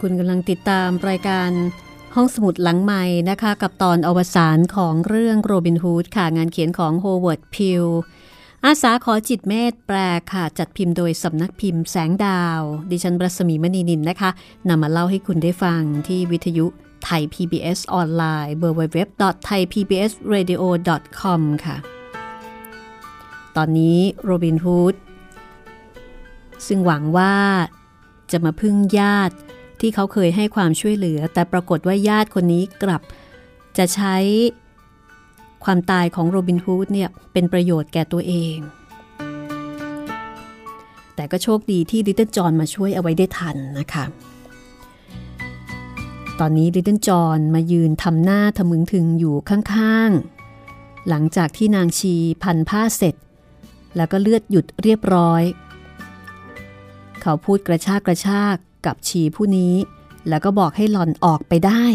[0.10, 1.50] คุณกำลังติดตามรายการ
[2.16, 7.86] ห้องสมุดหลังใหม่นะคะ กับตอนอวสานของเรื่องโรบินฮูดค่ะงานเขียนของโฮเวิร์ดพิว
[8.66, 9.98] อาษาขอจิตต์เมตต์แปล
[10.32, 14.30] ค่ะ จัดพิมพ์โดยสำนักพิมพ์แสงดาว ดิฉันปรัศมีมณีนินนะคะ
[14.70, 16.66] นำมาเล่าให้คุณได้ฟังที่วิทยุ
[17.04, 21.78] ไทย PBS ออนไลน์ www.thaipbsradio.com ค่ะ
[23.56, 24.96] ตอนนี้โรบินฮูด
[26.68, 27.36] ซึ่งหวังว่า
[28.32, 29.36] จะมาพึ่งญาติ
[29.82, 33.02] ที่เขาเคยให้ความช่วยเหลือ แต่ปรากฏว่าญาติคนนี้กลับ
[33.78, 34.16] จะใช้
[35.64, 38.58] ความตายของโรบินฮูดเนี่ยเป็นประโยชน์แก่ตัวเอง
[41.16, 44.06] แต่ก็โชคดีที่ลิตเติ้ลจอนมาช่วยเอาไว้ได้ทันนะคะ
[46.40, 53.16] ตอนนี้ลิตเติ้ลจอนมายืนทำหน้าทะมึงถึงอยู่ข้างๆ หลังจากที่นางชีพันผ้าเสร็จ
[53.96, 55.44] แล้วก็เลือดหยุดเรียบร้อย
[57.22, 59.74] เขาพูดกระชากกระชาก กับชีผู้นี้
[60.30, 61.86] แล้วก็บอกให้หล่อนออกไปได้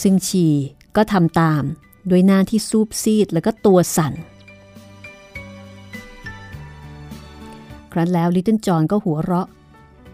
[0.00, 0.46] ซึ่งชี
[0.96, 1.62] ก็ทำตาม
[2.10, 4.12] ด้วยหน้าที่ซูบซีดแล้วก็ตัวสั่น
[7.92, 9.48] ครั้นแล้วลิตเติ้ลจอนก็หัวเราะ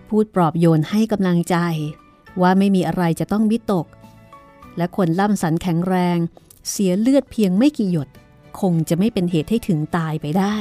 [0.08, 1.56] พูดปลอบโยนให้กำลังใจ
[2.40, 3.86] ว่าไม่มีอะไรจะต้องวิตก
[4.76, 6.18] และคนล่ำสันแข็งแรง
[6.70, 8.08] เสียเลือดเพียงไม่กี่หยด
[8.60, 10.56] คงจะไม่เป็นเหตุให้ถึงตายไปได้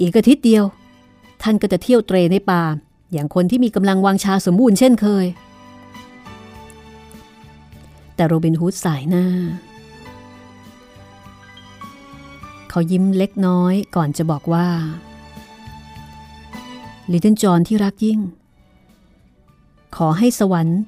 [0.00, 0.64] อีกอาทิตย์เดียว
[1.42, 2.62] ท่านก็จะเที่ยวเตรในป่า
[3.12, 5.26] อย่างคนที่มีกำลังวังชาสมบูรณ์เช่นเคย
[8.14, 9.26] แต่โรบินฮูดสายหน้า
[12.70, 14.68] เขายิ้มเล็กน้อยก่อนจะบอกว่า
[17.12, 18.20] ลิตเติ้ลจอนที่รักยิ่ง
[19.96, 20.80] ขอให้สวรรค์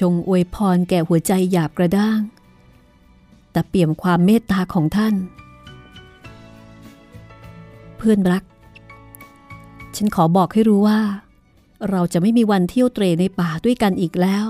[0.00, 2.20] จงอวยพรแก่หัวใจหยาบกระด้าง
[3.52, 5.14] แต่เปี่ยมความเมตตาของท่าน
[8.00, 8.42] เพื่อนรัก
[9.96, 11.00] ฉันขอบอกให้รู้ว่า
[11.90, 14.46] เราจะไม่มีวันเที่ยวเตรในป่าด้วยกันอีกแล้ว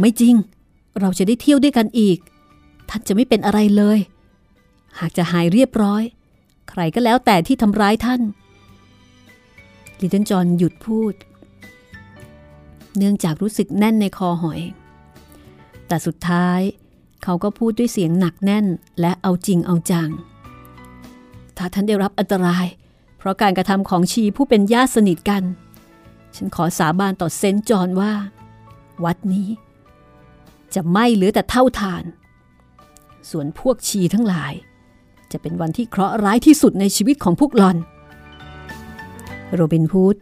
[0.00, 0.34] ไม่จริง
[1.00, 2.18] เราจะได้เที่ยวด้วยกันอีก
[2.88, 3.98] ท่านจะไม่เป็นอะไรเลย
[4.98, 6.02] หากจะหายเรียบร้อย
[6.70, 8.20] ใครก็แล้วแต่ที่ทำร้ายท่าน
[10.00, 11.14] ลิตเติ้ลจอนหยุดพูด
[12.96, 14.60] เนื่องจากรู้สึกแน่นในคอหอย
[15.86, 16.60] แต่สุดท้าย
[17.24, 18.66] เขาก็พูดด้วยเสียงหนักแน่น
[19.00, 20.10] และเอาจริงเอาจัง
[21.58, 22.66] ถ้าท่านได้รับอันตราย
[23.18, 25.42] เพราะการกระทำของชีผู้เป็นญาติสนิทกัน
[26.36, 28.12] ฉันขอสาบานต่อเซนจอนว่า
[29.04, 29.48] วัดนี้
[30.74, 32.04] จะไม่เหลือแต่เท่าทาน
[33.30, 34.52] ส่วนพวกชีทั้งหลาย
[35.32, 37.76] จะเป็นวันที่เคราะห์ร้ายที่สุดในชีวิตของพวกหลอน
[39.54, 40.16] โรบินฮูด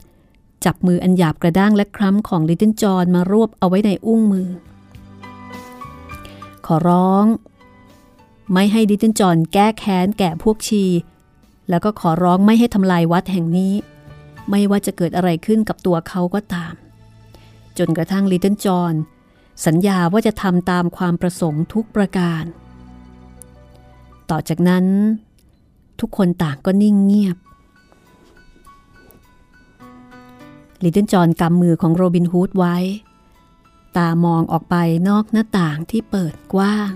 [0.64, 4.49] จับมืออันหยาบกระด้างและคล้ำของลิตเติ้ลจอนมารวบเอาไว้ในอุ้งมือ
[6.66, 7.27] ขอร้อง
[8.53, 10.85] ไม่ให้ลิตเติ้ลจอนแก้แค้นแก่พวกชี
[11.68, 13.72] แล้วก็ขอร้องไม่ให้ทำลายวัดแห่งนี้
[14.50, 16.74] ไม่ว่าจะเกิดอะไรขึ้นกับตัวเขาก็ตาม
[17.79, 18.94] จนกระทั่งลิตเติ้ลจอห์น
[19.66, 22.44] สัญญาว่าจะทำตามความประสงค์ทุกประการ
[24.31, 24.85] ต่อจากนั้น
[26.00, 27.37] ทุกคนต่างก็นิ่งเงียบ
[30.83, 32.76] ลิตเติ้ลจอห์นกำมือของโรบินฮูดไว้
[33.96, 34.76] ตามองออกไป
[35.09, 36.90] นอกหน้าต่างที่เปิดกว้าง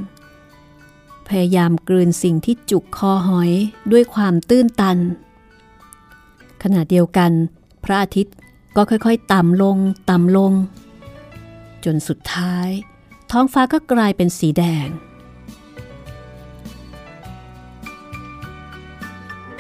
[1.31, 3.51] พยายามกลืนสิ่งที่จุกคอหอย
[3.93, 4.99] ด้วยความตื้นตัน
[6.63, 7.31] ขณะเดียวกัน
[7.85, 8.35] พระอาทิตย์
[8.77, 9.77] ก็ค่อยๆ ต่ำลง
[10.11, 10.53] ต่ำลง
[11.85, 12.69] จนสุดท้าย
[13.31, 14.89] ท้องฟ้าก็กลายเป็นสีแดง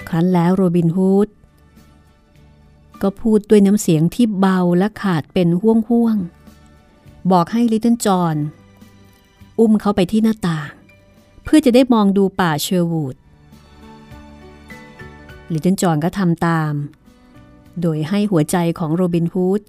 [0.08, 1.28] ครั้นแล้วโรบินฮูด
[3.02, 8.36] ก็พูดด้วยน้ำเสียงที่เบาและขาดเป็นห่วงๆ บอกให้ลิตเติ้ลจอห์น
[9.58, 10.70] อุ้มเขาไปที่หน้าต่าง
[11.52, 13.16] เพื่อจะได้มองดูป่าเชอร์วูด
[15.52, 16.72] ลิตเติ้ลจอนก็ทำตาม
[17.82, 19.60] โดยให้หัวใจของโรบินฮูด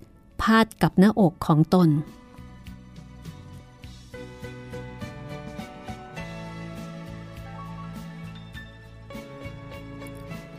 [0.41, 1.89] พาดกับหน้าอกของตน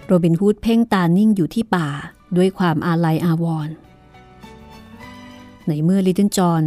[0.07, 1.89] โรบินฮูดเพ่งตานิ่งอยู่ที่ป่า
[2.37, 3.75] ด้วยความอาลัยอาวรณ์
[5.67, 6.63] ในเมื่อลิตเติ้ลจอน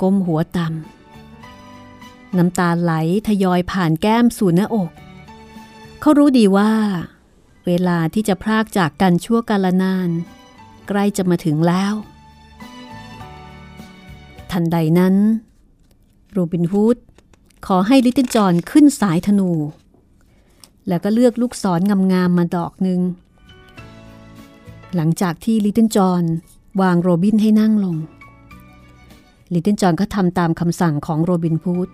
[0.00, 1.01] ก้มหัวต่ำ
[2.38, 2.92] น้ำตาไหล
[3.28, 4.90] ทยอยผ่านแก้มสู่หน้าอก
[6.00, 6.72] เขารู้ดีว่า
[7.66, 10.10] เวลาที่จะพรากจากกันชั่วกาลนาน
[10.88, 11.94] ใกล้จะมาถึงแล้ว
[14.50, 15.14] ทันใดนั้น
[16.32, 16.96] โรบินฮูด
[17.66, 19.50] ขอให้ลิตเติ้ลจอนขึ้นสายธนู
[20.88, 21.80] แล้วก็เลือกลูกศร
[22.12, 23.00] งามๆมาดอกหนึ่ง
[24.96, 26.22] หลังจากที่ลิตเติ้ลจอน
[26.80, 27.96] วางโรบินให้นั่งลง
[29.52, 31.88] ลิตเติ้ลจอนก็ทำตามคำสั่งของโรบินฮูด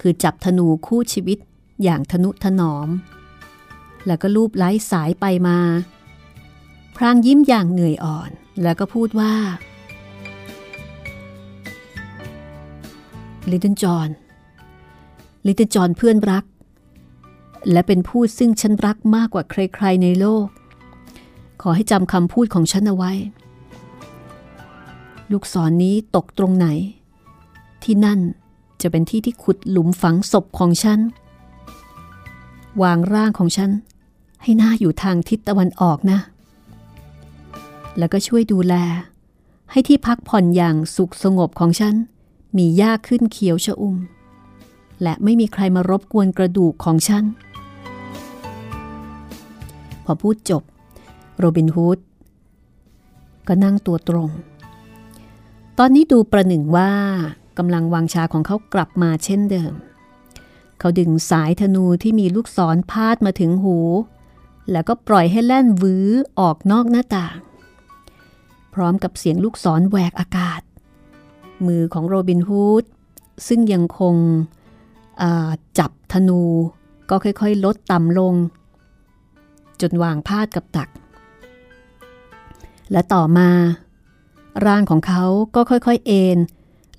[0.00, 1.38] คือจับธนูคู่ชีวิต
[1.82, 2.88] อย่างทนุถนอม
[4.06, 5.58] แล้วก็ลูบไล้สายไปมา
[6.96, 8.30] พรางยิ้มอย่างเหนื่อยอ่อน
[8.62, 9.34] แล้วก็พูดว่า
[13.50, 14.08] ลิตเติ้ลจอน
[15.46, 16.44] ลิตเติ้ลจอนเพื่อนรัก
[17.70, 20.46] และเป็นผู้ซึ่งฉันรักมากกว่าใครๆในโลก
[21.62, 23.12] ขอให้จำคำพูดของฉันเอาไว้
[25.32, 26.66] ลูกศรนนี้ตกตรงไหน
[27.82, 28.20] ที่นั่น
[28.82, 31.00] จะเป็นที่ที่ขุดหลุมฝังศพของฉัน
[32.82, 33.70] วางร่างของฉัน
[34.42, 36.18] ให้หน้าอยู่ทางทิศตะวันออกนะ
[37.98, 38.74] แล้วก็ช่วยดูแล
[39.70, 41.94] ให้ที่พักผ่อนอย่างสุขสงบของฉัน
[42.56, 43.96] มีหญ้าขึ้นเขียวชะอุ่ม
[45.02, 47.24] และไม่มีใครมารบกวนกระดูกของฉัน
[50.04, 50.62] พอพูดจบ
[51.38, 51.98] โรบินฮูด
[53.48, 54.30] ก็นั่งตัวตรง
[55.78, 56.92] ตอนนี้ดูประหนึ่งว่า
[57.60, 59.72] กำลังวางชาของเขากลับมาเช่นเดิม
[60.78, 63.78] เขาดึงสายธนูที่มีลูกศรพาดมาถึงหู
[64.70, 67.36] แล้วก็ปล่อยให้แล่นวื้อออกนอกหน้าต่าง
[68.74, 70.62] พร้อมกับเสียงลูกศรแหวกอากาศ
[71.66, 72.84] มือของโรบินฮูด
[73.46, 74.16] ซึ่งยังคง
[75.78, 76.42] จับธนู
[77.10, 78.34] ก็ค่อยๆ ลดต่ำลง
[79.80, 80.88] จนวางพาดกับตัก
[82.92, 83.50] และต่อมา
[84.66, 86.38] ร่างของเขาก็ค่อยๆ เอน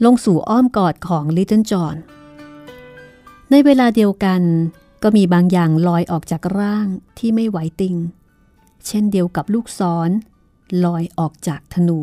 [0.06, 1.96] ลงสู่อ้อมกอดของลิตเติ้ลจอห์น
[3.52, 4.42] ในเวลาเดียวกัน
[5.04, 6.88] ก็มีบางอย่างลอยออกจากร่าง
[7.18, 7.96] ที่ไม่ไหวติง
[8.88, 10.10] เช่นเดียวกับลูกศร
[10.86, 12.00] ลอยออกจากธนู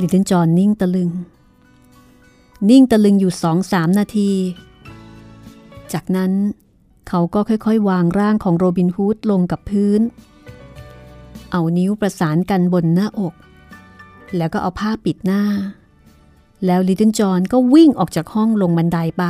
[0.00, 1.10] ลิตเติ้ลจอห์นนิ่งตะลึง
[2.70, 4.32] นิ่งตะลึงอยู่สองสามนาที
[5.92, 6.32] จากนั้น
[7.08, 10.00] เขาก็ค่อยๆ วางร่างของโรบินฮูดลงกับพื้น
[11.50, 13.34] เอานิ้วประสานกันบนหน้าอก
[14.36, 15.42] แล้วก็เอาผ้าปิดหน้า
[16.66, 19.24] แล้วลิตเติ้ลจอนก็วิ่งออกจากห้องลงบันไดไป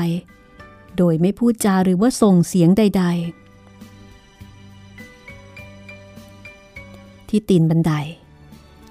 [0.96, 3.10] โดยไม่พูดจาหรือว่าส่งเสียงใด ๆ
[7.28, 7.92] ที่ตีนบันได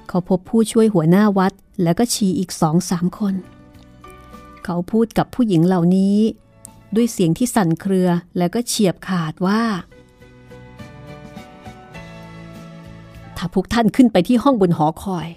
[0.07, 3.35] เขาพบผู้ช่วยหัวหน้าวัดแล้วก็ชีอีกสองสามคน
[4.63, 6.17] เขาพูดกับผู้หญิงเหล่านี้
[6.95, 9.61] ด้วยเสียงที่สั่นเครือแล้วก็เฉียบขาดว่า
[13.37, 15.27] ถ้าพวกท่านขึ้นไปที่ห้องบนหอคอย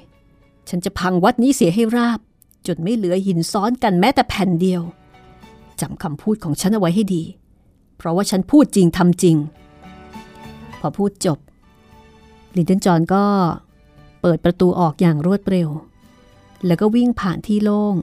[0.69, 2.21] ฉันจะพังวัดนี้เสียให้ราบ
[2.67, 4.83] จนไม่เหลือหินซ้อนกันแม้แต่แผ่นเดียว
[5.81, 7.23] จำคำพูดของฉันเอาไว้ให้ดี
[7.97, 9.37] เพราะว่าฉันพูดจริงทำจริง
[10.81, 11.39] พอพูดจบ
[12.57, 13.25] ลินเดนจอนก็
[14.23, 15.69] เปิดประตูออกอย่างรวดเร็ว
[16.67, 17.95] แล้วก็วิ่งผ่านที่โล่ง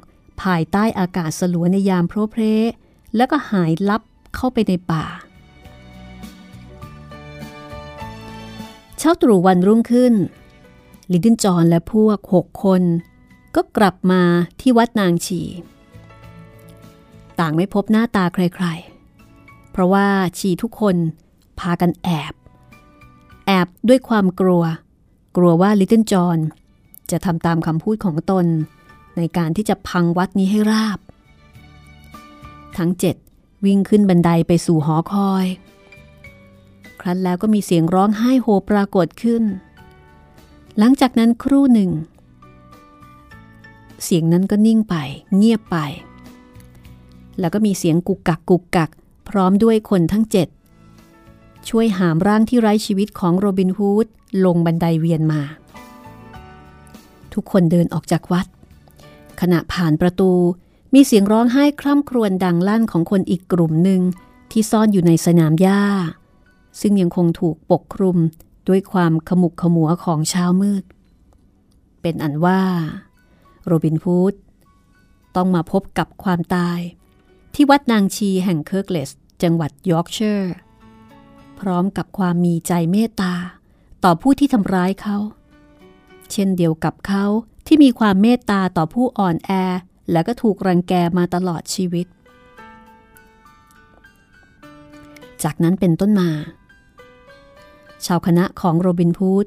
[0.41, 2.43] ภายใต้อากาศสลัวในยามโพรเพร
[3.15, 4.02] แล้วก็หายลับ
[4.36, 5.06] เข้าไปในป่า
[8.97, 10.13] เช้าตรู่วันรุ่งขึ้น
[11.13, 12.82] ลิดินจอนและพวกหกคน
[13.56, 14.21] ก็กลับมา
[14.60, 15.41] ที่วัดนางฉี
[17.39, 20.08] ต่างไม่พบหน้าตาใครๆ เพราะว่า
[20.39, 20.95] ฉีทุกคน
[21.60, 22.34] พากันแอบ
[23.47, 24.63] แอบด้วยความกลัว
[25.38, 26.38] กลัวว่าลิตเติ้ลจอน
[27.12, 28.45] จะทำตามคำพูดของตน
[29.17, 30.99] ในการที่จะพังวัดนี้ให้ราบ
[32.78, 33.15] ทั้งเจ็ด
[33.65, 35.45] วิ่งขึ้นบันไดไปสู่หอคอย
[37.02, 39.43] ครั้นแล้วก็มีเสียงร้องไห้โฮปรากฏขึ้น
[40.79, 41.91] หลังจากนั้นครู่หนึ่ง
[44.03, 44.95] เสียงนั้นก็นิ่งไป
[45.38, 45.77] เงียบไป
[47.39, 48.89] แล้วก็มีเสียงกุกกักกุกกัก
[49.29, 50.47] พร้อมด้วยคนทั้งเจ็ด
[51.69, 54.08] ช่วยหามร่างที่ไร้ชีวิตของโรบินฮูด
[54.45, 55.41] ลงบันไดเวียนมา
[57.33, 58.48] ทุกคนเดินออกจากวัด
[59.41, 60.31] ขณะผ่านประตู
[60.93, 64.02] มีเสียงร้องไห้คร่ำครวญดังลั่นของคนอีกกลุ่มหนึ่ง
[64.52, 65.81] ที่ซ่อนอยู่ในสนามหญ้า
[66.81, 68.17] ซึ่งยังคงถูกปกคลุม
[68.67, 70.83] ด้วยความขมุกขมัวของเช้ามืด
[72.01, 72.61] เป็นอันว่า
[73.65, 74.33] โรบินฮูด
[75.35, 76.79] ต้องมาพบกับความตาย
[77.53, 79.09] ที่วัดนางชีแห่งเคิร์กเลส
[79.43, 80.53] จังหวัดยอร์กเชอร์
[81.59, 83.33] พร้อมกับความมีใจเมตตา
[84.03, 85.17] ต่อผู้ที่ทำร้ายเขา
[86.31, 87.25] เช่นเดียวกับเขา
[87.67, 89.51] ที่มีความเมตตาต่อผู้อ่อนแอ
[90.11, 92.07] และก็ถูกรังแกมาตลอดชีวิต
[95.43, 96.29] จากนั้นเป็นต้นมา
[98.06, 99.45] ชาวคณะของโรบินพูด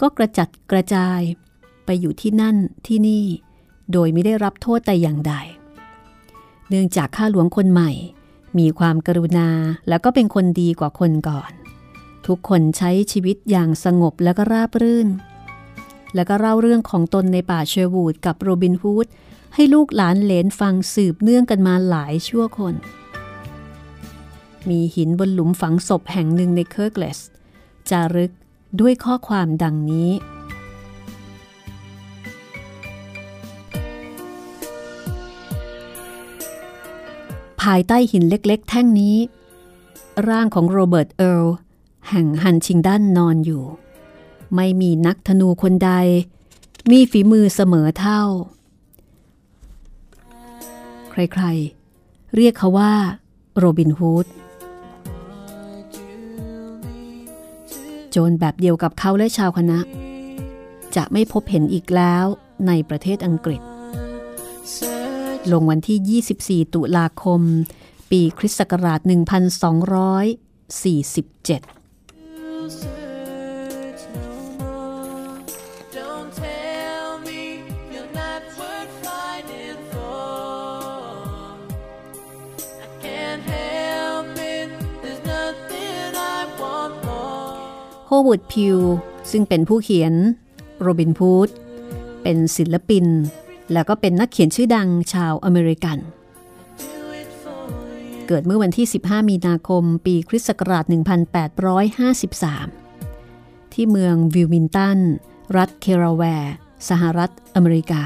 [0.00, 1.20] ก็กระจัดกระจาย
[1.84, 3.24] ไปอยู่ที่นั่นที่นี่
[3.92, 5.34] โดยไม่ได้รับโทษแต่อย่างใด
[6.68, 7.90] เนื่องจากข้าหลวงคนใหม่
[8.58, 9.48] มีความกรุณา
[9.88, 11.52] แล้วก็เป็นคนดีกว่าคนก่อน
[12.26, 15.08] ทุกคนใช้ชีวิตอย่างสงบและก็ราบรื่น
[16.14, 19.06] แล้วก็เล่าเรื่องของตนในป่าเชอร์วูดกับโรบินฮูด
[19.54, 22.74] ให้ลูกหลานเหลนฟังสืบเนื่องกันมาหลายชั่วคน
[24.68, 27.18] มีหินบนหลุมฝังศพแห่งหนึ่งในเคิร์กเลส
[27.90, 28.32] จารึก
[28.80, 30.10] ด้วยข้อความดังนี้
[37.60, 39.16] ภายใต้หินเล็กๆ แท่งนี้
[40.28, 41.46] ร่างของโรเบิร์ตเอิร์ล
[42.08, 43.64] แห่งฮันชิงดันนอนอยู่
[44.54, 45.90] ไม่มีนักธนูคนใด
[46.90, 48.22] มีฝีมือเสมอเท่า
[51.10, 52.92] ใครๆ เรียกเขาว่า
[53.56, 54.26] โรบินฮูด
[58.18, 59.78] จรแบบเดียวกับเขาและชาวคณะ
[60.96, 62.24] จะไม่พบเห็นอีกแล้ว
[62.66, 63.60] ในประเทศอังกฤษ
[65.52, 67.40] ลงวันที่ 24 ตุลาคม
[68.10, 71.77] ปีคริสต์ศักราช 1247
[88.26, 88.78] วูดพิว
[89.30, 90.14] ซึ่งเป็นผู้เขียน
[90.80, 91.48] โรบินพูด
[92.22, 93.06] เป็นศิลปิน
[93.72, 95.98] แล้วก็เป็นนักเขียนชื่อดังชาวอเมริกัน
[98.26, 100.84] เกิดเมื่อวันที่ 15 มีนาคม ปีคริสต์ศักราช
[101.68, 104.98] 1853 ที่เมืองวิลมิงตัน
[105.56, 106.54] รัฐเดลาแวร์
[106.88, 108.02] สหรัฐอเมริกา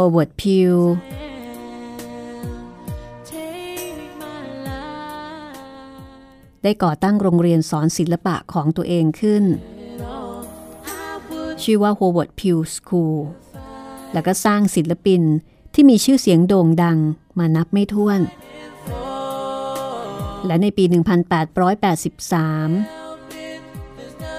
[0.00, 0.74] โฮเวิร์ดพิว
[6.62, 9.44] ได้ก่อตั้งโรงเรียนสอนศิลปะของตัวเองขึ้น
[11.62, 13.16] ชื่อว่า Howard Pugh School
[14.12, 15.22] แล้วก็สร้างศิลปิน
[15.74, 16.98] ที่มีชื่อเสียงโด่งดัง
[17.38, 18.20] มานับไม่ถ้วน
[20.46, 20.92] และในปี 1883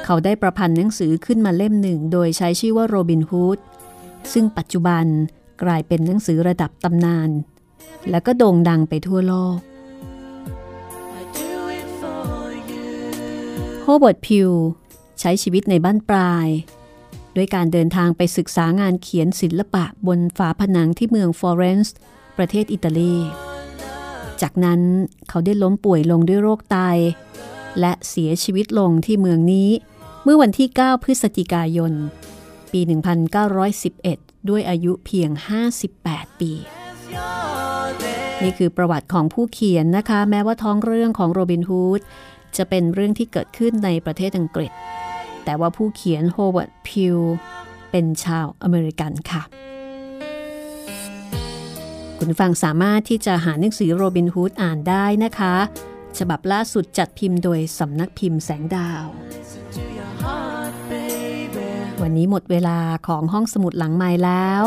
[0.06, 3.60] เขาได้ประพันธ์หนังสือขึ้นมาเล่มหนึ่ง โดยใช้ชื่อว่าโรบินฮูด
[4.34, 5.08] ซึ่งปัจจุบัน
[5.64, 7.30] กลายเป็นหนังสือระดับตำนาน
[8.10, 9.58] และก็โด่งดังไปทั่วโลก
[11.20, 12.88] I do it for you.
[13.84, 14.50] โฮเวิร์ดพิว
[15.20, 16.48] ใช้ชีวิตในบั้นปลาย
[17.36, 21.96] ด้วยการเดินทางไปศึกษางานเขียนศิลปะบนฝาผนังที่เมืองฟลอเรนซ์
[22.38, 23.16] ประเทศอิตาลี
[24.42, 24.82] จากนั้น
[25.30, 26.78] เขาได้ล้มป่วยลงด้วยโรคไต
[27.80, 29.70] และเสียชีวิตลงที่เมืองนี้
[30.24, 31.94] เมื่อวันที่ 9 พฤศจิกายน
[32.72, 32.82] ปี
[33.84, 35.30] 1911ด้วยอายุเพียง
[35.86, 36.52] 58 ปี
[38.44, 42.02] นี่คือประวัติของผู้เขียนนะคะ แม้ว่าท้องเรื่องของโรบินฮูด
[42.58, 44.72] จะเป็นเรื่องที่เกิดขึ้นในประเทศอังกฤษ
[45.46, 47.18] แต่ว่าผู้เขียนโฮเวิร์ดพิว
[47.92, 49.42] เป็นชาวอเมริกันค่ะ
[52.18, 55.56] คุณผู้ฟังสามารถที่จะหาหนังสือโรบินฮูดอ่านได้นะคะ
[56.18, 59.06] ฉบับล่าสุดจัดพิมพ์โดยสำนักพิมพ์แสงดาว
[62.02, 62.78] วันนี้หมดเวลา
[63.08, 64.64] ของห้องสมุดหลังไม้แล้ว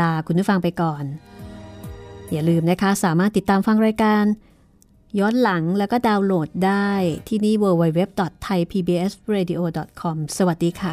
[0.00, 1.04] ลาคุณผู้ฟังไปก่อน
[2.32, 4.24] อย่าลืมนะคะ สามารถติดตามฟังรายการ
[5.18, 6.90] ย้อนหลังแล้วก็ดาวน์โหลดได้
[7.28, 10.92] ที่นี่ www.thaipbsradio.com สวัสดีค่ะ